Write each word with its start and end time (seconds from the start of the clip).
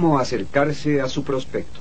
cómo 0.00 0.18
acercarse 0.18 1.02
a 1.02 1.10
su 1.10 1.24
prospecto. 1.24 1.80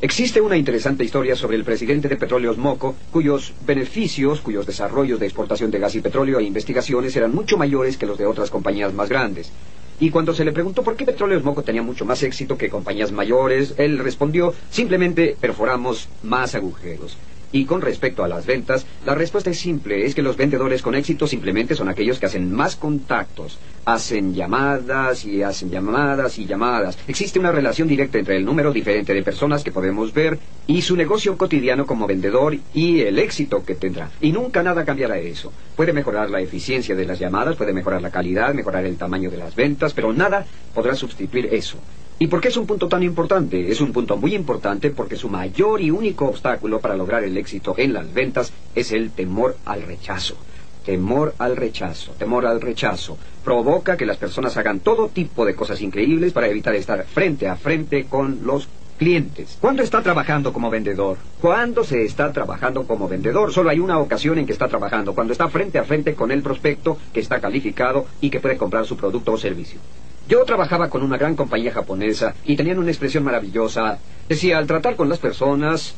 Existe 0.00 0.40
una 0.40 0.56
interesante 0.56 1.04
historia 1.04 1.36
sobre 1.36 1.58
el 1.58 1.64
presidente 1.64 2.08
de 2.08 2.16
Petróleos 2.16 2.56
Moco, 2.56 2.94
cuyos 3.12 3.52
beneficios, 3.66 4.40
cuyos 4.40 4.64
desarrollos 4.64 5.20
de 5.20 5.26
exportación 5.26 5.70
de 5.70 5.78
gas 5.78 5.94
y 5.94 6.00
petróleo 6.00 6.38
e 6.38 6.44
investigaciones 6.44 7.14
eran 7.16 7.34
mucho 7.34 7.58
mayores 7.58 7.98
que 7.98 8.06
los 8.06 8.16
de 8.16 8.24
otras 8.24 8.48
compañías 8.48 8.94
más 8.94 9.10
grandes. 9.10 9.52
Y 10.00 10.08
cuando 10.08 10.32
se 10.32 10.46
le 10.46 10.52
preguntó 10.52 10.82
por 10.82 10.96
qué 10.96 11.04
Petróleos 11.04 11.44
Moco 11.44 11.62
tenía 11.62 11.82
mucho 11.82 12.06
más 12.06 12.22
éxito 12.22 12.56
que 12.56 12.70
compañías 12.70 13.12
mayores, 13.12 13.74
él 13.76 13.98
respondió, 13.98 14.54
simplemente 14.70 15.36
perforamos 15.38 16.08
más 16.22 16.54
agujeros. 16.54 17.18
Y 17.54 17.66
con 17.66 17.82
respecto 17.82 18.24
a 18.24 18.28
las 18.28 18.46
ventas, 18.46 18.84
la 19.06 19.14
respuesta 19.14 19.48
es 19.48 19.60
simple, 19.60 20.04
es 20.04 20.16
que 20.16 20.22
los 20.22 20.36
vendedores 20.36 20.82
con 20.82 20.96
éxito 20.96 21.28
simplemente 21.28 21.76
son 21.76 21.88
aquellos 21.88 22.18
que 22.18 22.26
hacen 22.26 22.52
más 22.52 22.74
contactos, 22.74 23.60
hacen 23.84 24.34
llamadas 24.34 25.24
y 25.24 25.40
hacen 25.40 25.70
llamadas 25.70 26.36
y 26.40 26.46
llamadas. 26.46 26.98
Existe 27.06 27.38
una 27.38 27.52
relación 27.52 27.86
directa 27.86 28.18
entre 28.18 28.38
el 28.38 28.44
número 28.44 28.72
diferente 28.72 29.14
de 29.14 29.22
personas 29.22 29.62
que 29.62 29.70
podemos 29.70 30.12
ver 30.12 30.36
y 30.66 30.82
su 30.82 30.96
negocio 30.96 31.38
cotidiano 31.38 31.86
como 31.86 32.08
vendedor 32.08 32.56
y 32.74 33.02
el 33.02 33.20
éxito 33.20 33.64
que 33.64 33.76
tendrá. 33.76 34.10
Y 34.20 34.32
nunca 34.32 34.64
nada 34.64 34.84
cambiará 34.84 35.18
eso. 35.18 35.52
Puede 35.76 35.92
mejorar 35.92 36.30
la 36.30 36.40
eficiencia 36.40 36.96
de 36.96 37.06
las 37.06 37.20
llamadas, 37.20 37.54
puede 37.54 37.72
mejorar 37.72 38.02
la 38.02 38.10
calidad, 38.10 38.52
mejorar 38.52 38.84
el 38.84 38.96
tamaño 38.96 39.30
de 39.30 39.36
las 39.36 39.54
ventas, 39.54 39.94
pero 39.94 40.12
nada 40.12 40.44
podrá 40.74 40.96
sustituir 40.96 41.46
eso. 41.54 41.78
¿Y 42.16 42.28
por 42.28 42.40
qué 42.40 42.48
es 42.48 42.56
un 42.56 42.66
punto 42.66 42.86
tan 42.88 43.02
importante? 43.02 43.70
Es 43.70 43.80
un 43.80 43.92
punto 43.92 44.16
muy 44.16 44.36
importante 44.36 44.90
porque 44.90 45.16
su 45.16 45.28
mayor 45.28 45.80
y 45.80 45.90
único 45.90 46.26
obstáculo 46.26 46.78
para 46.78 46.96
lograr 46.96 47.24
el 47.24 47.36
éxito 47.36 47.74
en 47.76 47.92
las 47.92 48.14
ventas 48.14 48.52
es 48.74 48.92
el 48.92 49.10
temor 49.10 49.56
al 49.64 49.82
rechazo. 49.82 50.36
Temor 50.84 51.34
al 51.38 51.56
rechazo, 51.56 52.12
temor 52.12 52.46
al 52.46 52.60
rechazo. 52.60 53.18
Provoca 53.42 53.96
que 53.96 54.06
las 54.06 54.16
personas 54.16 54.56
hagan 54.56 54.78
todo 54.78 55.08
tipo 55.08 55.44
de 55.44 55.56
cosas 55.56 55.80
increíbles 55.80 56.32
para 56.32 56.46
evitar 56.46 56.74
estar 56.76 57.04
frente 57.04 57.48
a 57.48 57.56
frente 57.56 58.04
con 58.04 58.40
los 58.44 58.68
clientes. 58.96 59.58
¿Cuándo 59.60 59.82
está 59.82 60.00
trabajando 60.00 60.52
como 60.52 60.70
vendedor? 60.70 61.18
¿Cuándo 61.40 61.82
se 61.82 62.04
está 62.04 62.32
trabajando 62.32 62.86
como 62.86 63.08
vendedor? 63.08 63.52
Solo 63.52 63.70
hay 63.70 63.80
una 63.80 63.98
ocasión 63.98 64.38
en 64.38 64.46
que 64.46 64.52
está 64.52 64.68
trabajando, 64.68 65.14
cuando 65.14 65.32
está 65.32 65.48
frente 65.48 65.78
a 65.78 65.84
frente 65.84 66.14
con 66.14 66.30
el 66.30 66.42
prospecto 66.42 66.96
que 67.12 67.18
está 67.18 67.40
calificado 67.40 68.06
y 68.20 68.30
que 68.30 68.38
puede 68.38 68.56
comprar 68.56 68.86
su 68.86 68.96
producto 68.96 69.32
o 69.32 69.36
servicio. 69.36 69.80
Yo 70.26 70.42
trabajaba 70.46 70.88
con 70.88 71.02
una 71.02 71.18
gran 71.18 71.36
compañía 71.36 71.70
japonesa 71.70 72.34
y 72.46 72.56
tenían 72.56 72.78
una 72.78 72.90
expresión 72.90 73.24
maravillosa. 73.24 73.98
Decía, 74.26 74.56
al 74.56 74.66
tratar 74.66 74.96
con 74.96 75.10
las 75.10 75.18
personas, 75.18 75.94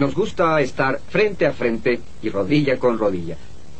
nos 0.00 0.16
gusta 0.16 0.60
estar 0.60 0.98
frente 1.08 1.46
a 1.46 1.52
frente 1.52 2.00
y 2.20 2.28
rodilla 2.28 2.76
con 2.76 2.98
rodilla. 2.98 3.36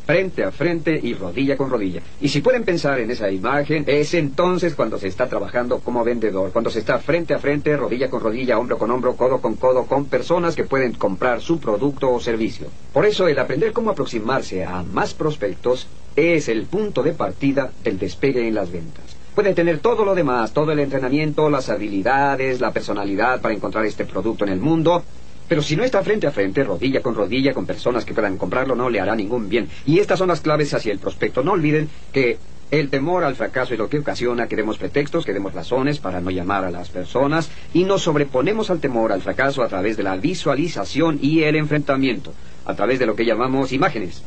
Frente 0.06 0.44
a 0.44 0.52
frente 0.52 0.98
y 1.02 1.14
rodilla 1.14 1.56
con 1.56 1.68
rodilla. 1.68 2.00
Y 2.20 2.28
si 2.28 2.40
pueden 2.40 2.64
pensar 2.64 3.00
en 3.00 3.10
esa 3.10 3.28
imagen, 3.28 3.84
es 3.88 4.14
entonces 4.14 4.76
cuando 4.76 4.98
se 4.98 5.08
está 5.08 5.28
trabajando 5.28 5.80
como 5.80 6.04
vendedor, 6.04 6.52
cuando 6.52 6.70
se 6.70 6.78
está 6.78 7.00
frente 7.00 7.34
a 7.34 7.40
frente, 7.40 7.76
rodilla 7.76 8.08
con 8.08 8.20
rodilla, 8.20 8.56
hombro 8.56 8.78
con 8.78 8.92
hombro, 8.92 9.16
codo 9.16 9.40
con 9.40 9.56
codo, 9.56 9.86
con 9.86 10.04
personas 10.04 10.54
que 10.54 10.62
pueden 10.62 10.92
comprar 10.92 11.40
su 11.40 11.58
producto 11.58 12.12
o 12.12 12.20
servicio. 12.20 12.68
Por 12.92 13.04
eso 13.04 13.26
el 13.26 13.38
aprender 13.38 13.72
cómo 13.72 13.90
aproximarse 13.90 14.64
a 14.64 14.84
más 14.84 15.12
prospectos 15.12 15.88
es 16.14 16.48
el 16.48 16.66
punto 16.66 17.02
de 17.02 17.14
partida 17.14 17.72
del 17.82 17.98
despegue 17.98 18.46
en 18.46 18.54
las 18.54 18.70
ventas. 18.70 19.07
Puede 19.38 19.54
tener 19.54 19.78
todo 19.78 20.04
lo 20.04 20.16
demás, 20.16 20.52
todo 20.52 20.72
el 20.72 20.80
entrenamiento, 20.80 21.48
las 21.48 21.68
habilidades, 21.68 22.60
la 22.60 22.72
personalidad 22.72 23.40
para 23.40 23.54
encontrar 23.54 23.86
este 23.86 24.04
producto 24.04 24.44
en 24.44 24.50
el 24.50 24.58
mundo. 24.58 25.04
Pero 25.46 25.62
si 25.62 25.76
no 25.76 25.84
está 25.84 26.02
frente 26.02 26.26
a 26.26 26.32
frente, 26.32 26.64
rodilla 26.64 27.02
con 27.02 27.14
rodilla, 27.14 27.54
con 27.54 27.64
personas 27.64 28.04
que 28.04 28.14
puedan 28.14 28.36
comprarlo, 28.36 28.74
no 28.74 28.90
le 28.90 28.98
hará 28.98 29.14
ningún 29.14 29.48
bien. 29.48 29.68
Y 29.86 30.00
estas 30.00 30.18
son 30.18 30.26
las 30.26 30.40
claves 30.40 30.74
hacia 30.74 30.90
el 30.90 30.98
prospecto. 30.98 31.44
No 31.44 31.52
olviden 31.52 31.88
que 32.12 32.36
el 32.72 32.90
temor 32.90 33.22
al 33.22 33.36
fracaso 33.36 33.74
es 33.74 33.78
lo 33.78 33.88
que 33.88 34.00
ocasiona 34.00 34.48
que 34.48 34.56
demos 34.56 34.76
pretextos, 34.76 35.24
que 35.24 35.32
demos 35.32 35.54
razones 35.54 36.00
para 36.00 36.20
no 36.20 36.32
llamar 36.32 36.64
a 36.64 36.72
las 36.72 36.88
personas 36.88 37.48
y 37.72 37.84
nos 37.84 38.02
sobreponemos 38.02 38.70
al 38.70 38.80
temor 38.80 39.12
al 39.12 39.22
fracaso 39.22 39.62
a 39.62 39.68
través 39.68 39.96
de 39.96 40.02
la 40.02 40.16
visualización 40.16 41.20
y 41.22 41.44
el 41.44 41.54
enfrentamiento, 41.54 42.34
a 42.64 42.74
través 42.74 42.98
de 42.98 43.06
lo 43.06 43.14
que 43.14 43.24
llamamos 43.24 43.72
imágenes. 43.72 44.20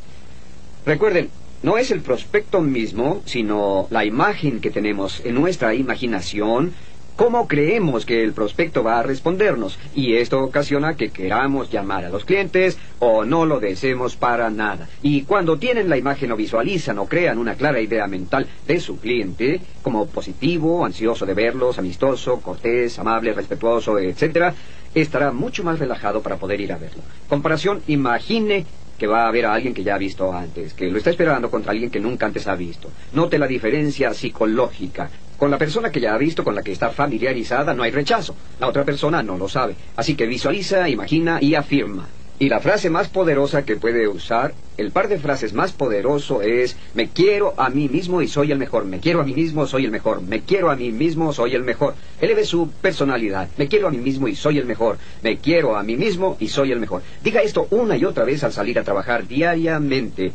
Recuerden, 0.86 1.30
no 1.64 1.78
es 1.78 1.92
el 1.92 2.02
prospecto 2.02 2.62
mismo, 2.62 3.22
sino 3.26 3.88
la 3.92 4.06
imagen 4.06 4.62
que 4.62 4.72
tenemos 4.72 5.22
en 5.24 5.36
nuestra 5.36 5.76
imaginación, 5.76 6.74
cómo 7.16 7.48
creemos 7.48 8.06
que 8.06 8.24
el 8.24 8.34
prospecto 8.34 8.84
va 8.84 9.00
a 9.00 9.04
respondernos. 9.04 9.78
Y 9.94 10.16
esto 10.16 10.40
ocasiona 10.40 10.96
que 10.96 11.12
queramos 11.12 11.70
llamar 11.70 12.06
a 12.06 12.10
los 12.10 12.26
clientes 12.26 12.80
o 12.98 13.26
no 13.26 13.46
lo 13.46 13.60
deseemos 13.60 14.16
para 14.16 14.50
nada. 14.50 14.90
Y 15.04 15.22
cuando 15.24 15.58
tienen 15.58 15.88
la 15.88 15.98
imagen 15.98 16.32
o 16.32 16.36
visualizan 16.36 16.98
o 16.98 17.06
crean 17.06 17.38
una 17.38 17.54
clara 17.54 17.80
idea 17.80 18.08
mental 18.08 18.48
de 18.68 18.80
su 18.80 19.00
cliente, 19.00 19.62
como 19.84 20.08
positivo, 20.08 20.84
ansioso 20.84 21.28
de 21.28 21.36
verlos, 21.36 21.78
amistoso, 21.78 22.42
cortés, 22.42 22.98
amable, 22.98 23.34
respetuoso, 23.34 24.00
etc., 24.00 24.54
estará 24.96 25.32
mucho 25.32 25.64
más 25.64 25.78
relajado 25.78 26.22
para 26.22 26.38
poder 26.38 26.60
ir 26.60 26.74
a 26.74 26.78
verlo. 26.78 27.04
Comparación, 27.30 27.82
imagine 27.88 28.66
que 29.02 29.08
va 29.08 29.28
a 29.28 29.32
ver 29.32 29.48
a 29.48 29.54
alguien 29.56 29.74
que 29.74 29.84
ya 29.84 29.96
ha 29.96 29.98
visto 29.98 30.32
antes, 30.32 30.76
que 30.76 30.86
lo 30.86 31.00
está 31.00 31.10
esperando 31.10 31.50
contra 31.50 31.72
alguien 31.72 31.90
que 31.90 32.00
nunca 32.00 32.28
antes 32.28 32.46
ha 32.46 32.54
visto. 32.54 32.92
Note 33.14 33.40
la 33.40 33.48
diferencia 33.48 34.14
psicológica. 34.14 35.10
Con 35.40 35.50
la 35.50 35.58
persona 35.58 35.90
que 35.90 36.00
ya 36.00 36.14
ha 36.14 36.20
visto, 36.20 36.44
con 36.44 36.54
la 36.54 36.62
que 36.62 36.72
está 36.72 36.92
familiarizada, 36.92 37.74
no 37.74 37.82
hay 37.82 37.90
rechazo. 37.90 38.36
La 38.60 38.68
otra 38.68 38.86
persona 38.86 39.24
no 39.24 39.40
lo 39.40 39.50
sabe. 39.50 39.76
Así 39.96 40.14
que 40.14 40.28
visualiza, 40.28 40.88
imagina 40.88 41.40
y 41.42 41.56
afirma. 41.56 42.08
Y 42.42 42.50
la 42.50 42.60
frase 42.60 42.90
más 42.90 43.08
poderosa 43.08 43.66
que 43.66 43.76
puede 43.76 44.08
usar, 44.08 44.56
el 44.76 44.90
par 44.90 45.08
de 45.08 45.20
frases 45.20 45.54
más 45.54 45.74
poderoso 45.74 46.42
es, 46.42 46.76
me 46.96 47.08
quiero 47.08 47.54
a 47.56 47.70
mí 47.70 47.88
mismo 47.88 48.20
y 48.24 48.28
soy 48.28 48.52
el 48.52 48.58
mejor, 48.58 48.86
me 48.86 49.00
quiero 49.00 49.22
a 49.22 49.24
mí 49.24 49.36
mismo, 49.36 49.68
soy 49.68 49.86
el 49.86 49.92
mejor, 49.92 50.24
me 50.24 50.42
quiero 50.42 50.72
a 50.72 50.76
mí 50.76 50.92
mismo, 50.92 51.34
soy 51.34 51.54
el 51.54 51.62
mejor. 51.62 51.94
Eleve 52.20 52.44
su 52.44 52.72
personalidad, 52.82 53.48
me 53.58 53.68
quiero 53.68 53.90
a 53.90 53.92
mí 53.92 54.00
mismo 54.00 54.28
y 54.28 54.36
soy 54.36 54.58
el 54.58 54.66
mejor, 54.66 54.98
me 55.22 55.38
quiero 55.38 55.78
a 55.78 55.84
mí 55.84 55.96
mismo 55.96 56.36
y 56.40 56.48
soy 56.48 56.72
el 56.72 56.80
mejor. 56.80 57.04
Diga 57.24 57.44
esto 57.44 57.68
una 57.70 57.96
y 57.96 58.06
otra 58.06 58.26
vez 58.26 58.44
al 58.44 58.52
salir 58.52 58.80
a 58.80 58.84
trabajar 58.84 59.28
diariamente 59.28 60.32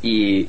y 0.00 0.48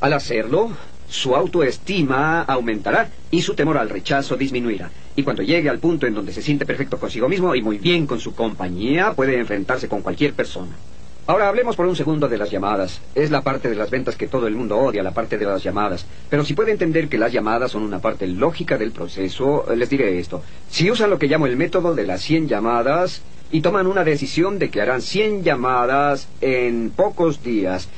al 0.00 0.14
hacerlo, 0.14 0.70
su 1.10 1.36
autoestima 1.36 2.40
aumentará 2.40 3.10
y 3.30 3.42
su 3.42 3.54
temor 3.54 3.76
al 3.76 3.90
rechazo 3.90 4.34
disminuirá. 4.38 4.90
Y 5.16 5.22
cuando 5.22 5.42
llegue 5.42 5.70
al 5.70 5.78
punto 5.78 6.06
en 6.06 6.14
donde 6.14 6.32
se 6.32 6.42
siente 6.42 6.66
perfecto 6.66 6.98
consigo 6.98 7.28
mismo 7.28 7.54
y 7.54 7.62
muy 7.62 7.78
bien 7.78 8.06
con 8.06 8.20
su 8.20 8.34
compañía, 8.34 9.14
puede 9.14 9.38
enfrentarse 9.38 9.88
con 9.88 10.02
cualquier 10.02 10.34
persona. 10.34 10.76
Ahora 11.26 11.48
hablemos 11.48 11.74
por 11.74 11.86
un 11.86 11.96
segundo 11.96 12.28
de 12.28 12.38
las 12.38 12.50
llamadas. 12.50 13.00
Es 13.14 13.30
la 13.30 13.42
parte 13.42 13.68
de 13.68 13.74
las 13.74 13.90
ventas 13.90 14.14
que 14.14 14.28
todo 14.28 14.46
el 14.46 14.54
mundo 14.54 14.78
odia, 14.78 15.02
la 15.02 15.10
parte 15.10 15.38
de 15.38 15.46
las 15.46 15.62
llamadas. 15.62 16.06
Pero 16.30 16.44
si 16.44 16.54
puede 16.54 16.70
entender 16.70 17.08
que 17.08 17.18
las 17.18 17.32
llamadas 17.32 17.72
son 17.72 17.82
una 17.82 17.98
parte 17.98 18.28
lógica 18.28 18.78
del 18.78 18.92
proceso, 18.92 19.64
les 19.74 19.90
diré 19.90 20.20
esto. 20.20 20.42
Si 20.68 20.88
usan 20.88 21.10
lo 21.10 21.18
que 21.18 21.26
llamo 21.26 21.46
el 21.46 21.56
método 21.56 21.94
de 21.94 22.06
las 22.06 22.20
100 22.20 22.46
llamadas 22.46 23.22
y 23.50 23.60
toman 23.60 23.88
una 23.88 24.04
decisión 24.04 24.60
de 24.60 24.70
que 24.70 24.80
harán 24.80 25.02
100 25.02 25.42
llamadas 25.42 26.28
en 26.40 26.90
pocos 26.90 27.42
días, 27.42 27.88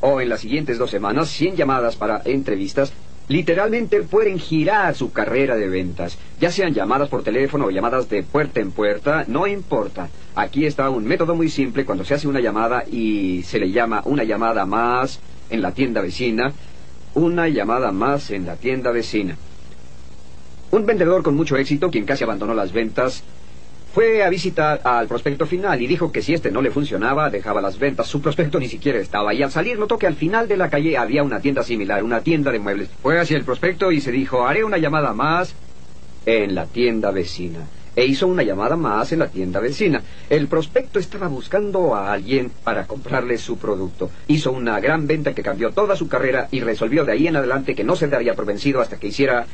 o 0.00 0.20
en 0.20 0.28
las 0.28 0.40
siguientes 0.40 0.78
dos 0.78 0.90
semanas 0.90 1.28
100 1.30 1.56
llamadas 1.56 1.96
para 1.96 2.22
entrevistas, 2.24 2.92
literalmente 3.28 4.02
pueden 4.02 4.38
girar 4.38 4.94
su 4.94 5.12
carrera 5.12 5.56
de 5.56 5.68
ventas, 5.68 6.18
ya 6.40 6.50
sean 6.50 6.74
llamadas 6.74 7.08
por 7.08 7.22
teléfono 7.22 7.66
o 7.66 7.70
llamadas 7.70 8.08
de 8.08 8.22
puerta 8.22 8.60
en 8.60 8.72
puerta, 8.72 9.24
no 9.28 9.46
importa. 9.46 10.08
Aquí 10.34 10.64
está 10.64 10.88
un 10.90 11.04
método 11.04 11.34
muy 11.34 11.48
simple 11.48 11.84
cuando 11.84 12.04
se 12.04 12.14
hace 12.14 12.28
una 12.28 12.40
llamada 12.40 12.84
y 12.90 13.42
se 13.42 13.58
le 13.58 13.70
llama 13.70 14.02
una 14.04 14.24
llamada 14.24 14.64
más 14.66 15.20
en 15.50 15.62
la 15.62 15.72
tienda 15.72 16.00
vecina, 16.00 16.52
una 17.14 17.48
llamada 17.48 17.92
más 17.92 18.30
en 18.30 18.46
la 18.46 18.56
tienda 18.56 18.90
vecina. 18.90 19.36
Un 20.70 20.84
vendedor 20.84 21.22
con 21.22 21.34
mucho 21.34 21.56
éxito, 21.56 21.90
quien 21.90 22.04
casi 22.04 22.24
abandonó 22.24 22.54
las 22.54 22.72
ventas, 22.72 23.24
fue 23.98 24.22
a 24.22 24.30
visitar 24.30 24.80
al 24.84 25.08
prospecto 25.08 25.44
final 25.44 25.82
y 25.82 25.88
dijo 25.88 26.12
que 26.12 26.22
si 26.22 26.32
este 26.32 26.52
no 26.52 26.62
le 26.62 26.70
funcionaba, 26.70 27.30
dejaba 27.30 27.60
las 27.60 27.80
ventas. 27.80 28.06
Su 28.06 28.22
prospecto 28.22 28.60
ni 28.60 28.68
siquiera 28.68 29.00
estaba. 29.00 29.34
Y 29.34 29.42
al 29.42 29.50
salir 29.50 29.76
notó 29.76 29.98
que 29.98 30.06
al 30.06 30.14
final 30.14 30.46
de 30.46 30.56
la 30.56 30.70
calle 30.70 30.96
había 30.96 31.24
una 31.24 31.40
tienda 31.40 31.64
similar, 31.64 32.04
una 32.04 32.20
tienda 32.20 32.52
de 32.52 32.60
muebles. 32.60 32.90
Fue 33.02 33.18
hacia 33.18 33.36
el 33.36 33.42
prospecto 33.42 33.90
y 33.90 34.00
se 34.00 34.12
dijo, 34.12 34.46
haré 34.46 34.62
una 34.62 34.78
llamada 34.78 35.12
más 35.14 35.52
en 36.26 36.54
la 36.54 36.66
tienda 36.66 37.10
vecina. 37.10 37.66
E 37.96 38.06
hizo 38.06 38.28
una 38.28 38.44
llamada 38.44 38.76
más 38.76 39.10
en 39.10 39.18
la 39.18 39.26
tienda 39.26 39.58
vecina. 39.58 40.00
El 40.30 40.46
prospecto 40.46 41.00
estaba 41.00 41.26
buscando 41.26 41.96
a 41.96 42.12
alguien 42.12 42.52
para 42.62 42.86
comprarle 42.86 43.36
su 43.36 43.58
producto. 43.58 44.12
Hizo 44.28 44.52
una 44.52 44.78
gran 44.78 45.08
venta 45.08 45.34
que 45.34 45.42
cambió 45.42 45.72
toda 45.72 45.96
su 45.96 46.06
carrera 46.06 46.46
y 46.52 46.60
resolvió 46.60 47.04
de 47.04 47.10
ahí 47.10 47.26
en 47.26 47.34
adelante 47.34 47.74
que 47.74 47.82
no 47.82 47.96
se 47.96 48.06
daría 48.06 48.34
por 48.34 48.46
vencido 48.46 48.80
hasta 48.80 48.96
que 48.96 49.08
hiciera 49.08 49.46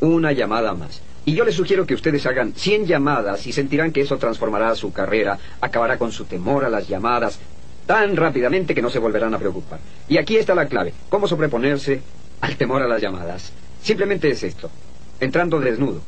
una 0.00 0.32
llamada 0.32 0.72
más. 0.72 1.02
Y 1.30 1.34
yo 1.34 1.44
les 1.44 1.54
sugiero 1.54 1.86
que 1.86 1.94
ustedes 1.94 2.26
hagan 2.26 2.54
100 2.56 2.86
llamadas 2.86 3.46
y 3.46 3.52
sentirán 3.52 3.92
que 3.92 4.00
eso 4.00 4.18
transformará 4.18 4.74
su 4.74 4.92
carrera, 4.92 5.38
acabará 5.60 5.96
con 5.96 6.10
su 6.10 6.24
temor 6.24 6.64
a 6.64 6.68
las 6.68 6.88
llamadas 6.88 7.38
tan 7.86 8.16
rápidamente 8.16 8.74
que 8.74 8.82
no 8.82 8.90
se 8.90 8.98
volverán 8.98 9.32
a 9.32 9.38
preocupar. 9.38 9.78
Y 10.08 10.18
aquí 10.18 10.38
está 10.38 10.56
la 10.56 10.66
clave, 10.66 10.92
cómo 11.08 11.28
sobreponerse 11.28 12.02
al 12.40 12.56
temor 12.56 12.82
a 12.82 12.88
las 12.88 13.00
llamadas. 13.00 13.52
Simplemente 13.80 14.28
es 14.28 14.42
esto, 14.42 14.72
entrando 15.20 15.60
desnudo. 15.60 16.02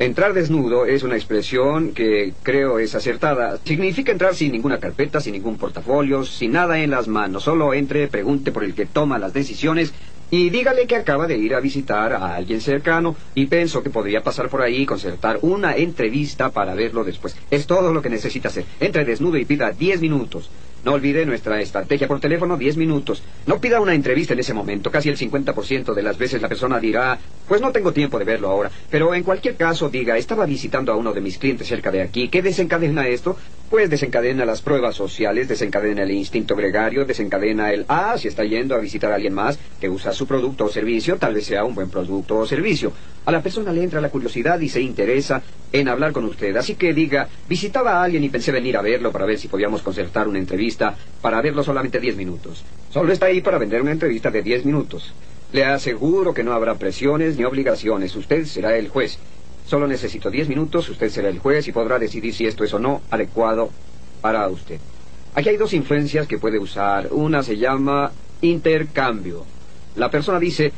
Entrar 0.00 0.32
desnudo 0.32 0.86
es 0.86 1.02
una 1.02 1.14
expresión 1.14 1.92
que 1.92 2.32
creo 2.42 2.78
es 2.78 2.94
acertada. 2.94 3.58
Significa 3.62 4.10
entrar 4.10 4.34
sin 4.34 4.50
ninguna 4.50 4.78
carpeta, 4.78 5.20
sin 5.20 5.34
ningún 5.34 5.58
portafolio, 5.58 6.24
sin 6.24 6.52
nada 6.52 6.80
en 6.80 6.90
las 6.90 7.06
manos. 7.06 7.44
Solo 7.44 7.74
entre, 7.74 8.08
pregunte 8.08 8.50
por 8.50 8.64
el 8.64 8.74
que 8.74 8.86
toma 8.86 9.18
las 9.18 9.34
decisiones 9.34 9.92
Y 10.30 10.50
dígale 10.50 10.86
que 10.86 10.96
acaba 10.96 11.26
de 11.26 11.36
ir 11.36 11.54
a 11.54 11.60
visitar 11.60 12.12
a 12.12 12.36
alguien 12.36 12.60
cercano 12.60 13.16
y 13.34 13.46
pienso 13.46 13.82
que 13.82 13.90
podría 13.90 14.22
pasar 14.22 14.48
por 14.48 14.62
ahí 14.62 14.82
y 14.82 14.86
concertar 14.86 15.38
una 15.42 15.76
entrevista 15.76 16.50
para 16.50 16.74
verlo 16.74 17.02
después. 17.02 17.36
Es 17.50 17.66
todo 17.66 17.92
lo 17.92 18.00
que 18.00 18.10
necesita 18.10 18.48
hacer. 18.48 18.64
Entre 18.78 19.04
desnudo 19.04 19.36
y 19.38 19.44
pida 19.44 19.72
diez 19.72 20.00
minutos. 20.00 20.50
No 20.82 20.92
olvide 20.94 21.26
nuestra 21.26 21.60
estrategia 21.60 22.08
por 22.08 22.20
teléfono, 22.20 22.56
diez 22.56 22.76
minutos. 22.76 23.22
No 23.46 23.60
pida 23.60 23.80
una 23.80 23.94
entrevista 23.94 24.32
en 24.32 24.40
ese 24.40 24.54
momento. 24.54 24.90
Casi 24.90 25.10
el 25.10 25.18
50% 25.18 25.92
de 25.92 26.02
las 26.02 26.16
veces 26.16 26.40
la 26.40 26.48
persona 26.48 26.80
dirá, 26.80 27.18
pues 27.46 27.60
no 27.60 27.70
tengo 27.70 27.92
tiempo 27.92 28.18
de 28.18 28.24
verlo 28.24 28.48
ahora. 28.48 28.70
Pero 28.90 29.14
en 29.14 29.22
cualquier 29.22 29.56
caso 29.56 29.90
diga, 29.90 30.16
estaba 30.16 30.46
visitando 30.46 30.90
a 30.90 30.96
uno 30.96 31.12
de 31.12 31.20
mis 31.20 31.36
clientes 31.36 31.68
cerca 31.68 31.90
de 31.90 32.00
aquí. 32.00 32.28
¿Qué 32.28 32.40
desencadena 32.40 33.06
esto? 33.08 33.36
Pues 33.68 33.90
desencadena 33.90 34.46
las 34.46 34.62
pruebas 34.62 34.96
sociales, 34.96 35.48
desencadena 35.48 36.02
el 36.02 36.10
instinto 36.12 36.56
gregario, 36.56 37.04
desencadena 37.04 37.72
el, 37.72 37.84
ah, 37.88 38.16
si 38.16 38.28
está 38.28 38.44
yendo 38.44 38.74
a 38.74 38.78
visitar 38.78 39.12
a 39.12 39.16
alguien 39.16 39.34
más 39.34 39.58
que 39.80 39.88
usa 39.88 40.12
su 40.12 40.26
producto 40.26 40.64
o 40.64 40.68
servicio, 40.68 41.18
tal 41.18 41.34
vez 41.34 41.44
sea 41.44 41.64
un 41.64 41.74
buen 41.74 41.90
producto 41.90 42.38
o 42.38 42.46
servicio. 42.46 42.92
A 43.26 43.30
la 43.30 43.42
persona 43.42 43.70
le 43.72 43.84
entra 43.84 44.00
la 44.00 44.08
curiosidad 44.08 44.58
y 44.60 44.68
se 44.68 44.80
interesa 44.80 45.42
en 45.72 45.88
hablar 45.88 46.12
con 46.12 46.24
usted. 46.24 46.56
Así 46.56 46.74
que 46.74 46.92
diga, 46.92 47.28
visitaba 47.48 47.92
a 47.92 48.04
alguien 48.04 48.24
y 48.24 48.28
pensé 48.28 48.52
venir 48.52 48.76
a 48.76 48.82
verlo 48.82 49.12
para 49.12 49.26
ver 49.26 49.38
si 49.38 49.48
podíamos 49.48 49.82
concertar 49.82 50.28
una 50.28 50.38
entrevista 50.38 50.96
para 51.20 51.40
verlo 51.40 51.62
solamente 51.62 52.00
diez 52.00 52.16
minutos. 52.16 52.64
Solo 52.90 53.12
está 53.12 53.26
ahí 53.26 53.40
para 53.40 53.58
vender 53.58 53.82
una 53.82 53.92
entrevista 53.92 54.30
de 54.30 54.42
diez 54.42 54.64
minutos. 54.64 55.12
Le 55.52 55.64
aseguro 55.64 56.32
que 56.32 56.44
no 56.44 56.52
habrá 56.52 56.76
presiones 56.76 57.36
ni 57.36 57.44
obligaciones. 57.44 58.14
Usted 58.14 58.44
será 58.44 58.76
el 58.76 58.88
juez. 58.88 59.18
Solo 59.66 59.86
necesito 59.86 60.30
diez 60.30 60.48
minutos, 60.48 60.88
usted 60.88 61.10
será 61.10 61.28
el 61.28 61.38
juez 61.38 61.68
y 61.68 61.72
podrá 61.72 61.98
decidir 61.98 62.34
si 62.34 62.46
esto 62.46 62.64
es 62.64 62.74
o 62.74 62.78
no 62.78 63.02
adecuado 63.10 63.70
para 64.20 64.48
usted. 64.48 64.80
Aquí 65.34 65.48
hay 65.48 65.56
dos 65.56 65.72
influencias 65.74 66.26
que 66.26 66.38
puede 66.38 66.58
usar. 66.58 67.08
Una 67.12 67.42
se 67.44 67.56
llama 67.56 68.10
intercambio. 68.40 69.44
La 69.94 70.10
persona 70.10 70.40
dice, 70.40 70.72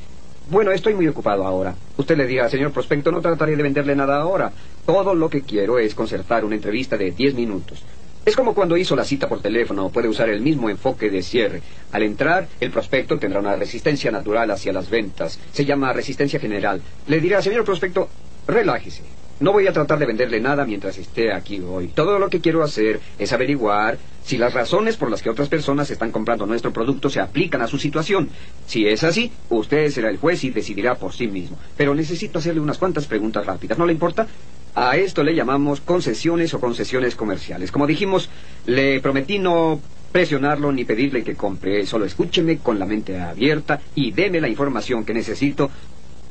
bueno, 0.52 0.70
estoy 0.70 0.92
muy 0.92 1.08
ocupado 1.08 1.46
ahora. 1.46 1.74
Usted 1.96 2.14
le 2.14 2.26
diga, 2.26 2.46
señor 2.46 2.72
prospecto, 2.72 3.10
no 3.10 3.22
trataré 3.22 3.56
de 3.56 3.62
venderle 3.62 3.96
nada 3.96 4.20
ahora. 4.20 4.52
Todo 4.84 5.14
lo 5.14 5.30
que 5.30 5.40
quiero 5.40 5.78
es 5.78 5.94
concertar 5.94 6.44
una 6.44 6.56
entrevista 6.56 6.98
de 6.98 7.10
diez 7.10 7.32
minutos. 7.32 7.82
Es 8.26 8.36
como 8.36 8.54
cuando 8.54 8.76
hizo 8.76 8.94
la 8.94 9.04
cita 9.04 9.30
por 9.30 9.40
teléfono, 9.40 9.88
puede 9.88 10.08
usar 10.08 10.28
el 10.28 10.42
mismo 10.42 10.68
enfoque 10.68 11.08
de 11.08 11.22
cierre. 11.22 11.62
Al 11.90 12.02
entrar, 12.02 12.48
el 12.60 12.70
prospecto 12.70 13.18
tendrá 13.18 13.40
una 13.40 13.56
resistencia 13.56 14.10
natural 14.10 14.50
hacia 14.50 14.74
las 14.74 14.90
ventas. 14.90 15.38
Se 15.52 15.64
llama 15.64 15.90
resistencia 15.94 16.38
general. 16.38 16.82
Le 17.06 17.18
dirá, 17.18 17.40
señor 17.40 17.64
prospecto, 17.64 18.10
relájese. 18.46 19.04
No 19.42 19.52
voy 19.52 19.66
a 19.66 19.72
tratar 19.72 19.98
de 19.98 20.06
venderle 20.06 20.38
nada 20.38 20.64
mientras 20.64 20.96
esté 20.98 21.32
aquí 21.32 21.58
hoy. 21.58 21.88
Todo 21.88 22.20
lo 22.20 22.30
que 22.30 22.40
quiero 22.40 22.62
hacer 22.62 23.00
es 23.18 23.32
averiguar 23.32 23.98
si 24.22 24.38
las 24.38 24.54
razones 24.54 24.96
por 24.96 25.10
las 25.10 25.20
que 25.20 25.30
otras 25.30 25.48
personas 25.48 25.90
están 25.90 26.12
comprando 26.12 26.46
nuestro 26.46 26.72
producto 26.72 27.10
se 27.10 27.18
aplican 27.18 27.60
a 27.60 27.66
su 27.66 27.76
situación. 27.76 28.30
Si 28.68 28.86
es 28.86 29.02
así, 29.02 29.32
usted 29.48 29.90
será 29.90 30.10
el 30.10 30.18
juez 30.18 30.44
y 30.44 30.50
decidirá 30.50 30.94
por 30.94 31.12
sí 31.12 31.26
mismo. 31.26 31.58
Pero 31.76 31.92
necesito 31.92 32.38
hacerle 32.38 32.60
unas 32.60 32.78
cuantas 32.78 33.06
preguntas 33.06 33.44
rápidas. 33.44 33.78
¿No 33.78 33.84
le 33.84 33.92
importa? 33.92 34.28
A 34.76 34.96
esto 34.96 35.24
le 35.24 35.34
llamamos 35.34 35.80
concesiones 35.80 36.54
o 36.54 36.60
concesiones 36.60 37.16
comerciales. 37.16 37.72
Como 37.72 37.88
dijimos, 37.88 38.30
le 38.66 39.00
prometí 39.00 39.40
no 39.40 39.80
presionarlo 40.12 40.70
ni 40.70 40.84
pedirle 40.84 41.24
que 41.24 41.34
compre, 41.34 41.84
solo 41.84 42.04
escúcheme 42.04 42.58
con 42.58 42.78
la 42.78 42.86
mente 42.86 43.18
abierta 43.18 43.80
y 43.96 44.12
deme 44.12 44.40
la 44.40 44.48
información 44.48 45.04
que 45.04 45.14
necesito 45.14 45.68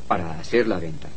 para 0.07 0.39
hacer 0.39 0.65
la 0.65 0.79
venta. 0.79 1.09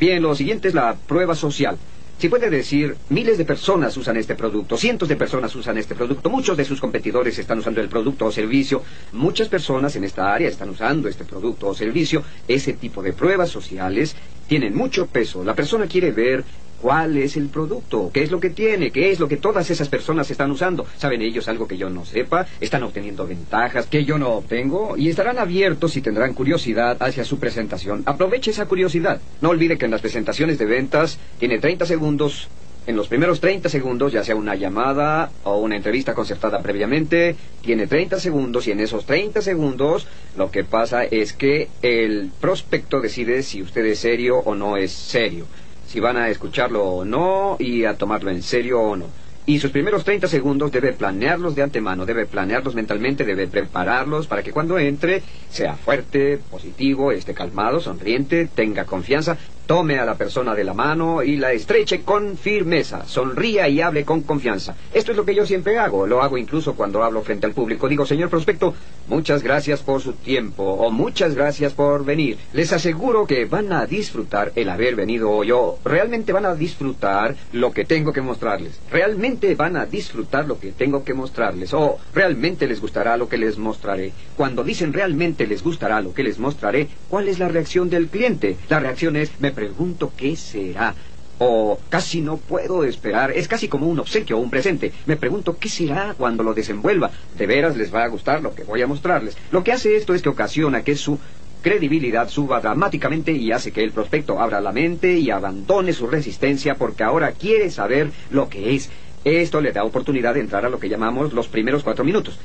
Bien, 0.00 0.22
lo 0.22 0.34
siguiente 0.34 0.68
es 0.68 0.72
la 0.72 0.96
prueba 0.96 1.34
social. 1.34 1.76
Si 2.16 2.30
puede 2.30 2.48
decir, 2.48 2.96
miles 3.10 3.36
de 3.36 3.44
personas 3.44 3.94
usan 3.98 4.16
este 4.16 4.34
producto, 4.34 4.78
cientos 4.78 5.10
de 5.10 5.16
personas 5.16 5.54
usan 5.54 5.76
este 5.76 5.94
producto, 5.94 6.30
muchos 6.30 6.56
de 6.56 6.64
sus 6.64 6.80
competidores 6.80 7.38
están 7.38 7.58
usando 7.58 7.82
el 7.82 7.88
producto 7.90 8.24
o 8.24 8.32
servicio, 8.32 8.82
muchas 9.12 9.48
personas 9.48 9.96
en 9.96 10.04
esta 10.04 10.32
área 10.32 10.48
están 10.48 10.70
usando 10.70 11.06
este 11.06 11.26
producto 11.26 11.68
o 11.68 11.74
servicio, 11.74 12.22
ese 12.48 12.72
tipo 12.72 13.02
de 13.02 13.12
pruebas 13.12 13.50
sociales 13.50 14.16
tienen 14.48 14.74
mucho 14.74 15.06
peso. 15.06 15.44
La 15.44 15.54
persona 15.54 15.86
quiere 15.86 16.12
ver 16.12 16.44
cuál 16.80 17.16
es 17.16 17.36
el 17.36 17.48
producto, 17.48 18.10
qué 18.12 18.22
es 18.22 18.30
lo 18.30 18.40
que 18.40 18.50
tiene, 18.50 18.90
qué 18.90 19.10
es 19.10 19.20
lo 19.20 19.28
que 19.28 19.36
todas 19.36 19.70
esas 19.70 19.88
personas 19.88 20.30
están 20.30 20.50
usando. 20.50 20.86
¿Saben 20.96 21.22
ellos 21.22 21.48
algo 21.48 21.68
que 21.68 21.76
yo 21.76 21.90
no 21.90 22.04
sepa? 22.04 22.46
¿Están 22.60 22.82
obteniendo 22.82 23.26
ventajas 23.26 23.86
que 23.86 24.04
yo 24.04 24.18
no 24.18 24.30
obtengo? 24.30 24.96
Y 24.96 25.08
estarán 25.08 25.38
abiertos 25.38 25.96
y 25.96 26.00
tendrán 26.00 26.34
curiosidad 26.34 26.96
hacia 27.00 27.24
su 27.24 27.38
presentación. 27.38 28.02
Aproveche 28.06 28.50
esa 28.50 28.66
curiosidad. 28.66 29.20
No 29.40 29.50
olvide 29.50 29.78
que 29.78 29.84
en 29.84 29.90
las 29.90 30.00
presentaciones 30.00 30.58
de 30.58 30.66
ventas 30.66 31.18
tiene 31.38 31.58
30 31.58 31.86
segundos 31.86 32.48
en 32.86 32.96
los 32.96 33.08
primeros 33.08 33.40
30 33.40 33.68
segundos, 33.68 34.12
ya 34.12 34.24
sea 34.24 34.34
una 34.34 34.54
llamada 34.54 35.30
o 35.44 35.58
una 35.58 35.76
entrevista 35.76 36.14
concertada 36.14 36.60
previamente, 36.60 37.36
tiene 37.62 37.86
30 37.86 38.18
segundos 38.18 38.66
y 38.66 38.72
en 38.72 38.80
esos 38.80 39.04
30 39.04 39.42
segundos 39.42 40.06
lo 40.36 40.50
que 40.50 40.64
pasa 40.64 41.04
es 41.04 41.32
que 41.34 41.68
el 41.82 42.30
prospecto 42.40 43.00
decide 43.00 43.42
si 43.42 43.62
usted 43.62 43.84
es 43.84 43.98
serio 44.00 44.38
o 44.38 44.54
no 44.54 44.76
es 44.76 44.92
serio 44.92 45.46
si 45.90 45.98
van 45.98 46.16
a 46.16 46.28
escucharlo 46.28 46.84
o 46.84 47.04
no 47.04 47.56
y 47.58 47.84
a 47.84 47.98
tomarlo 47.98 48.30
en 48.30 48.44
serio 48.44 48.80
o 48.80 48.94
no. 48.94 49.06
Y 49.44 49.58
sus 49.58 49.72
primeros 49.72 50.04
30 50.04 50.28
segundos 50.28 50.70
debe 50.70 50.92
planearlos 50.92 51.56
de 51.56 51.64
antemano, 51.64 52.06
debe 52.06 52.26
planearlos 52.26 52.76
mentalmente, 52.76 53.24
debe 53.24 53.48
prepararlos 53.48 54.28
para 54.28 54.44
que 54.44 54.52
cuando 54.52 54.78
entre 54.78 55.20
sea 55.48 55.74
fuerte, 55.74 56.38
positivo, 56.48 57.10
esté 57.10 57.34
calmado, 57.34 57.80
sonriente, 57.80 58.48
tenga 58.54 58.84
confianza, 58.84 59.36
Tome 59.70 60.00
a 60.00 60.04
la 60.04 60.16
persona 60.16 60.52
de 60.56 60.64
la 60.64 60.74
mano 60.74 61.22
y 61.22 61.36
la 61.36 61.52
estreche 61.52 62.02
con 62.02 62.36
firmeza. 62.36 63.06
Sonría 63.06 63.68
y 63.68 63.80
hable 63.80 64.04
con 64.04 64.22
confianza. 64.22 64.74
Esto 64.92 65.12
es 65.12 65.16
lo 65.16 65.24
que 65.24 65.32
yo 65.32 65.46
siempre 65.46 65.78
hago. 65.78 66.08
Lo 66.08 66.24
hago 66.24 66.36
incluso 66.36 66.74
cuando 66.74 67.04
hablo 67.04 67.22
frente 67.22 67.46
al 67.46 67.52
público. 67.52 67.88
Digo, 67.88 68.04
señor 68.04 68.30
prospecto, 68.30 68.74
muchas 69.06 69.44
gracias 69.44 69.80
por 69.80 70.00
su 70.00 70.14
tiempo 70.14 70.64
o 70.64 70.90
muchas 70.90 71.36
gracias 71.36 71.72
por 71.72 72.04
venir. 72.04 72.36
Les 72.52 72.72
aseguro 72.72 73.28
que 73.28 73.44
van 73.44 73.72
a 73.72 73.86
disfrutar 73.86 74.50
el 74.56 74.70
haber 74.70 74.96
venido 74.96 75.30
hoy 75.30 75.52
o 75.52 75.78
realmente 75.84 76.32
van 76.32 76.46
a 76.46 76.56
disfrutar 76.56 77.36
lo 77.52 77.70
que 77.70 77.84
tengo 77.84 78.12
que 78.12 78.22
mostrarles. 78.22 78.80
Realmente 78.90 79.54
van 79.54 79.76
a 79.76 79.86
disfrutar 79.86 80.48
lo 80.48 80.58
que 80.58 80.72
tengo 80.72 81.04
que 81.04 81.14
mostrarles 81.14 81.72
o 81.74 81.96
realmente 82.12 82.66
les 82.66 82.80
gustará 82.80 83.16
lo 83.16 83.28
que 83.28 83.38
les 83.38 83.56
mostraré. 83.56 84.10
Cuando 84.36 84.64
dicen 84.64 84.92
realmente 84.92 85.46
les 85.46 85.62
gustará 85.62 86.00
lo 86.00 86.12
que 86.12 86.24
les 86.24 86.40
mostraré, 86.40 86.88
¿cuál 87.08 87.28
es 87.28 87.38
la 87.38 87.46
reacción 87.46 87.88
del 87.88 88.08
cliente? 88.08 88.56
La 88.68 88.80
reacción 88.80 89.14
es, 89.14 89.30
me 89.38 89.59
pregunto 89.60 90.10
qué 90.16 90.36
será. 90.36 90.94
O 91.38 91.78
casi 91.90 92.22
no 92.22 92.38
puedo 92.38 92.84
esperar. 92.84 93.30
Es 93.32 93.46
casi 93.46 93.68
como 93.68 93.86
un 93.88 93.98
obsequio 93.98 94.38
o 94.38 94.40
un 94.40 94.48
presente. 94.48 94.90
Me 95.04 95.16
pregunto 95.16 95.58
qué 95.58 95.68
será 95.68 96.14
cuando 96.16 96.42
lo 96.42 96.54
desenvuelva. 96.54 97.10
De 97.36 97.46
veras 97.46 97.76
les 97.76 97.94
va 97.94 98.04
a 98.04 98.08
gustar 98.08 98.42
lo 98.42 98.54
que 98.54 98.64
voy 98.64 98.80
a 98.80 98.86
mostrarles. 98.86 99.36
Lo 99.50 99.62
que 99.62 99.72
hace 99.72 99.96
esto 99.96 100.14
es 100.14 100.22
que 100.22 100.30
ocasiona 100.30 100.82
que 100.82 100.96
su 100.96 101.18
credibilidad 101.60 102.30
suba 102.30 102.60
dramáticamente 102.60 103.32
y 103.32 103.52
hace 103.52 103.70
que 103.70 103.84
el 103.84 103.92
prospecto 103.92 104.40
abra 104.40 104.62
la 104.62 104.72
mente 104.72 105.18
y 105.18 105.30
abandone 105.30 105.92
su 105.92 106.06
resistencia 106.06 106.76
porque 106.76 107.04
ahora 107.04 107.32
quiere 107.32 107.70
saber 107.70 108.10
lo 108.30 108.48
que 108.48 108.74
es. 108.74 108.88
Esto 109.24 109.60
le 109.60 109.72
da 109.72 109.84
oportunidad 109.84 110.32
de 110.34 110.40
entrar 110.40 110.64
a 110.64 110.70
lo 110.70 110.80
que 110.80 110.88
llamamos 110.88 111.34
los 111.34 111.48
primeros 111.48 111.82
cuatro 111.82 112.02
minutos. 112.02 112.38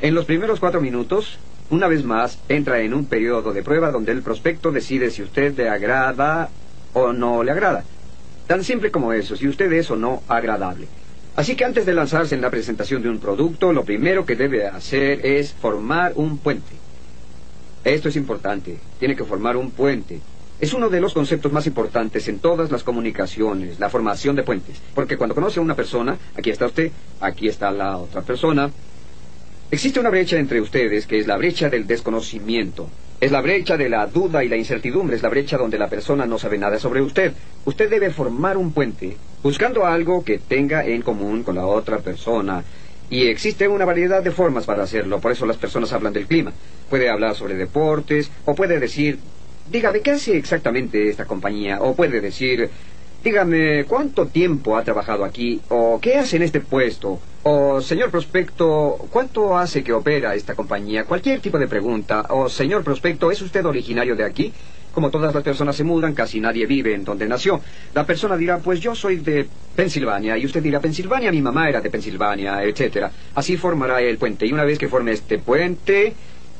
En 0.00 0.14
los 0.14 0.24
primeros 0.24 0.60
cuatro 0.60 0.80
minutos, 0.80 1.38
una 1.70 1.86
vez 1.86 2.04
más, 2.04 2.40
entra 2.48 2.80
en 2.80 2.94
un 2.94 3.04
periodo 3.04 3.52
de 3.52 3.62
prueba 3.62 3.92
donde 3.92 4.10
el 4.10 4.22
prospecto 4.22 4.72
decide 4.72 5.10
si 5.12 5.22
usted 5.22 5.56
le 5.56 5.68
agrada 5.68 6.50
o 6.92 7.12
no 7.12 7.42
le 7.42 7.52
agrada. 7.52 7.84
Tan 8.46 8.64
simple 8.64 8.90
como 8.90 9.12
eso, 9.12 9.36
si 9.36 9.46
usted 9.46 9.72
es 9.72 9.90
o 9.90 9.96
no 9.96 10.22
agradable. 10.28 10.88
Así 11.36 11.54
que 11.54 11.64
antes 11.64 11.86
de 11.86 11.94
lanzarse 11.94 12.34
en 12.34 12.40
la 12.40 12.50
presentación 12.50 13.02
de 13.02 13.08
un 13.08 13.18
producto, 13.18 13.72
lo 13.72 13.84
primero 13.84 14.26
que 14.26 14.36
debe 14.36 14.66
hacer 14.66 15.24
es 15.24 15.52
formar 15.52 16.12
un 16.16 16.38
puente. 16.38 16.72
Esto 17.84 18.08
es 18.08 18.16
importante, 18.16 18.78
tiene 18.98 19.16
que 19.16 19.24
formar 19.24 19.56
un 19.56 19.70
puente. 19.70 20.20
Es 20.60 20.74
uno 20.74 20.90
de 20.90 21.00
los 21.00 21.14
conceptos 21.14 21.52
más 21.52 21.66
importantes 21.66 22.28
en 22.28 22.40
todas 22.40 22.70
las 22.70 22.82
comunicaciones, 22.82 23.80
la 23.80 23.88
formación 23.88 24.36
de 24.36 24.42
puentes. 24.42 24.76
Porque 24.94 25.16
cuando 25.16 25.34
conoce 25.34 25.60
a 25.60 25.62
una 25.62 25.76
persona, 25.76 26.18
aquí 26.36 26.50
está 26.50 26.66
usted, 26.66 26.90
aquí 27.20 27.48
está 27.48 27.70
la 27.70 27.96
otra 27.96 28.20
persona, 28.20 28.70
Existe 29.72 30.00
una 30.00 30.10
brecha 30.10 30.36
entre 30.36 30.60
ustedes 30.60 31.06
que 31.06 31.20
es 31.20 31.28
la 31.28 31.36
brecha 31.36 31.68
del 31.68 31.86
desconocimiento. 31.86 32.90
Es 33.20 33.30
la 33.30 33.42
brecha 33.42 33.76
de 33.76 33.90
la 33.90 34.06
duda 34.06 34.42
y 34.42 34.48
la 34.48 34.56
incertidumbre, 34.56 35.14
es 35.14 35.22
la 35.22 35.28
brecha 35.28 35.58
donde 35.58 35.76
la 35.76 35.88
persona 35.88 36.24
no 36.24 36.38
sabe 36.38 36.56
nada 36.56 36.78
sobre 36.78 37.02
usted. 37.02 37.34
Usted 37.66 37.90
debe 37.90 38.08
formar 38.08 38.56
un 38.56 38.72
puente 38.72 39.14
buscando 39.42 39.84
algo 39.84 40.24
que 40.24 40.38
tenga 40.38 40.86
en 40.86 41.02
común 41.02 41.42
con 41.42 41.54
la 41.54 41.66
otra 41.66 41.98
persona. 41.98 42.64
Y 43.10 43.26
existe 43.26 43.68
una 43.68 43.84
variedad 43.84 44.22
de 44.22 44.30
formas 44.30 44.64
para 44.64 44.84
hacerlo, 44.84 45.20
por 45.20 45.32
eso 45.32 45.44
las 45.44 45.58
personas 45.58 45.92
hablan 45.92 46.14
del 46.14 46.26
clima. 46.26 46.54
Puede 46.88 47.10
hablar 47.10 47.34
sobre 47.34 47.56
deportes, 47.56 48.30
o 48.46 48.54
puede 48.54 48.80
decir, 48.80 49.18
dígame, 49.70 50.00
¿qué 50.00 50.12
hace 50.12 50.38
exactamente 50.38 51.10
esta 51.10 51.26
compañía? 51.26 51.82
O 51.82 51.94
puede 51.94 52.22
decir, 52.22 52.70
dígame, 53.22 53.84
¿cuánto 53.84 54.26
tiempo 54.26 54.76
ha 54.76 54.84
trabajado 54.84 55.24
aquí? 55.24 55.60
¿O 55.68 55.98
qué 56.00 56.16
hace 56.16 56.36
en 56.36 56.42
este 56.42 56.60
puesto? 56.60 57.20
O, 57.42 57.80
señor 57.80 58.10
prospecto, 58.10 58.96
¿cuánto 59.10 59.56
hace 59.56 59.82
que 59.82 59.92
opera 59.92 60.34
esta 60.34 60.54
compañía? 60.54 61.04
Cualquier 61.04 61.40
tipo 61.40 61.58
de 61.58 61.68
pregunta. 61.68 62.26
O, 62.30 62.48
señor 62.48 62.84
prospecto, 62.84 63.30
¿es 63.30 63.40
usted 63.40 63.64
originario 63.64 64.14
de 64.16 64.24
aquí? 64.24 64.52
Como 64.92 65.10
todas 65.10 65.32
las 65.32 65.44
personas 65.44 65.76
se 65.76 65.84
mudan, 65.84 66.14
casi 66.14 66.40
nadie 66.40 66.66
vive 66.66 66.94
en 66.94 67.04
donde 67.04 67.26
nació. 67.26 67.60
La 67.94 68.04
persona 68.04 68.36
dirá, 68.36 68.58
pues 68.58 68.80
yo 68.80 68.94
soy 68.94 69.16
de 69.18 69.46
Pensilvania, 69.76 70.36
y 70.36 70.44
usted 70.44 70.62
dirá, 70.62 70.80
Pensilvania, 70.80 71.30
mi 71.30 71.40
mamá 71.40 71.68
era 71.68 71.80
de 71.80 71.90
Pensilvania, 71.90 72.62
etcétera. 72.64 73.10
Así 73.34 73.56
formará 73.56 74.02
el 74.02 74.18
puente. 74.18 74.46
Y 74.46 74.52
una 74.52 74.64
vez 74.64 74.78
que 74.78 74.88
forme 74.88 75.12
este 75.12 75.38
puente, 75.38 76.12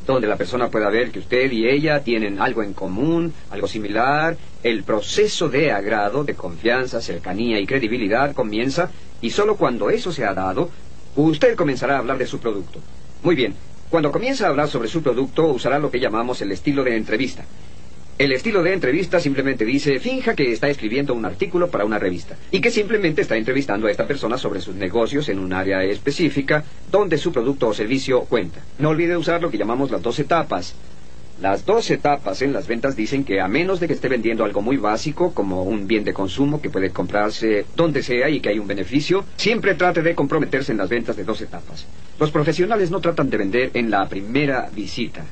donde 0.07 0.29
la 0.29 0.37
persona 0.37 0.69
pueda 0.69 0.89
ver 0.89 1.11
que 1.11 1.19
usted 1.19 1.51
y 1.51 1.69
ella 1.69 2.03
tienen 2.03 2.41
algo 2.41 2.63
en 2.63 2.73
común, 2.73 3.33
algo 3.51 3.67
similar. 3.67 4.37
El 4.63 4.83
proceso 4.83 5.49
de 5.49 5.73
agrado, 5.73 6.23
de 6.23 6.35
confianza, 6.35 7.01
cercanía 7.01 7.59
y 7.59 7.67
credibilidad 7.67 8.35
comienza 8.35 8.91
y 9.23 9.31
solo 9.31 9.57
cuando 9.57 9.89
eso 9.89 10.13
se 10.13 10.27
ha 10.27 10.35
dado, 10.35 10.71
usted 11.17 11.57
comenzará 11.57 11.97
a 11.97 11.99
hablar 11.99 12.19
de 12.19 12.27
su 12.27 12.41
producto. 12.41 12.79
Muy 13.23 13.35
bien, 13.35 13.55
cuando 13.89 14.13
comienza 14.13 14.47
a 14.47 14.51
hablar 14.51 14.69
sobre 14.69 14.89
su 14.89 15.03
producto 15.03 15.47
usará 15.47 15.79
lo 15.79 15.91
que 15.91 15.99
llamamos 15.99 16.43
el 16.43 16.53
estilo 16.53 16.85
de 16.85 16.97
entrevista. 16.97 17.45
El 18.19 18.33
estilo 18.33 18.63
de 18.63 18.75
entrevista 18.75 19.19
simplemente 19.19 19.65
dice, 19.65 19.99
finja 19.99 20.35
que 20.35 20.53
está 20.53 20.69
escribiendo 20.69 21.15
un 21.15 21.25
artículo 21.25 21.71
para 21.71 21.87
una 21.87 21.99
revista 21.99 22.37
y 22.51 22.61
que 22.61 22.71
simplemente 22.71 23.23
está 23.23 23.39
entrevistando 23.39 23.87
a 23.87 23.91
esta 23.91 24.07
persona 24.07 24.37
sobre 24.37 24.61
sus 24.61 24.75
negocios 24.75 25.31
en 25.31 25.39
un 25.39 25.55
área 25.55 25.83
específica 25.85 26.63
donde 26.91 27.17
su 27.17 27.33
producto 27.33 27.69
o 27.69 27.73
servicio 27.73 28.21
cuenta. 28.25 28.61
No 28.79 28.91
olvide 28.91 29.17
usar 29.17 29.41
lo 29.41 29.51
que 29.51 29.57
llamamos 29.57 29.91
las 29.91 30.03
dos 30.03 30.19
etapas. 30.19 30.75
Las 31.41 31.65
dos 31.65 31.91
etapas 31.91 32.43
en 32.43 32.53
las 32.53 32.67
ventas 32.67 32.97
dicen 32.97 33.25
que 33.25 33.41
a 33.41 33.49
menos 33.49 33.81
de 33.81 33.87
que 33.87 33.95
esté 33.95 34.09
vendiendo 34.09 34.45
algo 34.45 34.61
muy 34.61 34.77
básico, 34.77 35.33
como 35.33 35.63
un 35.63 35.87
bien 35.87 36.05
de 36.05 36.13
consumo 36.13 36.61
que 36.61 36.69
puede 36.69 36.91
comprarse 36.91 37.65
donde 37.75 38.03
sea 38.03 38.29
y 38.29 38.41
que 38.41 38.51
hay 38.51 38.59
un 38.59 38.67
beneficio, 38.67 39.25
siempre 39.37 39.75
trate 39.75 40.03
de 40.03 40.15
comprometerse 40.15 40.73
en 40.73 40.79
las 40.79 40.91
ventas 40.91 41.17
de 41.17 41.25
dos 41.25 41.41
etapas. 41.41 41.87
Los 42.19 42.31
profesionales 42.31 42.91
no 42.91 43.01
tratan 43.01 43.31
de 43.31 43.39
vender 43.39 43.71
en 43.73 43.91
la 43.91 44.07
primera 44.07 44.69
visita. 44.71 45.25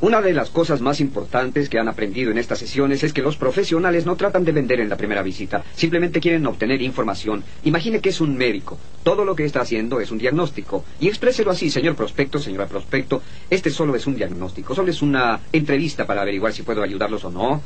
Una 0.00 0.20
de 0.22 0.32
las 0.32 0.50
cosas 0.50 0.80
más 0.80 1.00
importantes 1.00 1.68
que 1.68 1.80
han 1.80 1.88
aprendido 1.88 2.30
en 2.30 2.38
estas 2.38 2.60
sesiones 2.60 3.02
es 3.02 3.12
que 3.12 3.20
los 3.20 3.36
profesionales 3.36 4.06
no 4.06 4.14
tratan 4.14 4.44
de 4.44 4.52
vender 4.52 4.78
en 4.78 4.88
la 4.88 4.96
primera 4.96 5.22
visita, 5.22 5.64
simplemente 5.74 6.20
quieren 6.20 6.46
obtener 6.46 6.80
información. 6.82 7.42
Imagine 7.64 8.00
que 8.00 8.10
es 8.10 8.20
un 8.20 8.36
médico. 8.36 8.78
Todo 9.02 9.24
lo 9.24 9.34
que 9.34 9.44
está 9.44 9.62
haciendo 9.62 9.98
es 9.98 10.12
un 10.12 10.18
diagnóstico. 10.18 10.84
Y 11.00 11.08
expréselo 11.08 11.50
así, 11.50 11.68
señor 11.68 11.96
prospecto, 11.96 12.38
señora 12.38 12.68
prospecto. 12.68 13.22
Este 13.50 13.70
solo 13.70 13.96
es 13.96 14.06
un 14.06 14.14
diagnóstico, 14.14 14.72
solo 14.72 14.88
es 14.88 15.02
una 15.02 15.40
entrevista 15.52 16.06
para 16.06 16.22
averiguar 16.22 16.52
si 16.52 16.62
puedo 16.62 16.80
ayudarlos 16.80 17.24
o 17.24 17.30
no. 17.32 17.60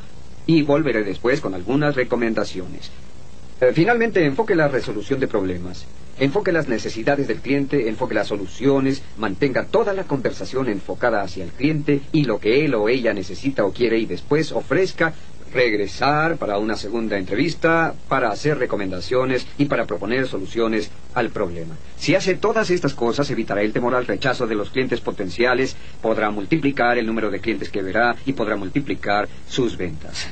Y 0.46 0.62
volveré 0.62 1.04
después 1.04 1.42
con 1.42 1.54
algunas 1.54 1.94
recomendaciones. 1.94 2.90
Eh, 3.60 3.72
finalmente, 3.74 4.24
enfoque 4.24 4.54
la 4.54 4.68
resolución 4.68 5.20
de 5.20 5.28
problemas. 5.28 5.84
Enfoque 6.18 6.52
las 6.52 6.68
necesidades 6.68 7.26
del 7.26 7.40
cliente, 7.40 7.88
enfoque 7.88 8.14
las 8.14 8.28
soluciones, 8.28 9.02
mantenga 9.16 9.66
toda 9.66 9.94
la 9.94 10.04
conversación 10.04 10.68
enfocada 10.68 11.22
hacia 11.22 11.44
el 11.44 11.50
cliente 11.50 12.02
y 12.12 12.24
lo 12.24 12.38
que 12.38 12.64
él 12.64 12.74
o 12.74 12.88
ella 12.88 13.14
necesita 13.14 13.64
o 13.64 13.72
quiere 13.72 13.98
y 13.98 14.06
después 14.06 14.52
ofrezca 14.52 15.14
regresar 15.52 16.36
para 16.36 16.58
una 16.58 16.76
segunda 16.76 17.18
entrevista, 17.18 17.94
para 18.08 18.30
hacer 18.30 18.58
recomendaciones 18.58 19.46
y 19.58 19.66
para 19.66 19.86
proponer 19.86 20.26
soluciones 20.26 20.90
al 21.14 21.30
problema. 21.30 21.76
Si 21.96 22.14
hace 22.14 22.34
todas 22.34 22.70
estas 22.70 22.94
cosas, 22.94 23.30
evitará 23.30 23.62
el 23.62 23.72
temor 23.72 23.94
al 23.94 24.06
rechazo 24.06 24.46
de 24.46 24.54
los 24.54 24.70
clientes 24.70 25.00
potenciales, 25.00 25.76
podrá 26.00 26.30
multiplicar 26.30 26.98
el 26.98 27.06
número 27.06 27.30
de 27.30 27.40
clientes 27.40 27.68
que 27.68 27.82
verá 27.82 28.16
y 28.24 28.32
podrá 28.32 28.56
multiplicar 28.56 29.28
sus 29.48 29.76
ventas. 29.76 30.28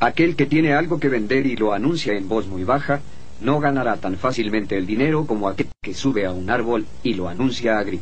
Aquel 0.00 0.34
que 0.34 0.46
tiene 0.46 0.74
algo 0.74 0.98
que 0.98 1.08
vender 1.08 1.46
y 1.46 1.56
lo 1.56 1.72
anuncia 1.72 2.14
en 2.14 2.28
voz 2.28 2.46
muy 2.48 2.64
baja, 2.64 3.00
no 3.42 3.60
ganará 3.60 3.96
tan 3.96 4.16
fácilmente 4.16 4.76
el 4.76 4.86
dinero 4.86 5.26
como 5.26 5.48
aquel 5.48 5.66
que 5.82 5.94
sube 5.94 6.24
a 6.26 6.32
un 6.32 6.48
árbol 6.48 6.86
y 7.02 7.14
lo 7.14 7.28
anuncia 7.28 7.78
a 7.78 7.82
gritos. 7.82 8.00